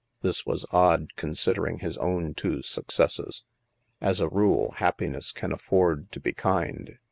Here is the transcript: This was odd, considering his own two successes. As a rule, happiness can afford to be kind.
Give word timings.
This 0.23 0.47
was 0.47 0.65
odd, 0.71 1.09
considering 1.15 1.77
his 1.77 1.95
own 1.99 2.33
two 2.33 2.63
successes. 2.63 3.43
As 4.01 4.19
a 4.19 4.27
rule, 4.29 4.71
happiness 4.77 5.31
can 5.31 5.51
afford 5.51 6.11
to 6.11 6.19
be 6.19 6.33
kind. 6.33 6.97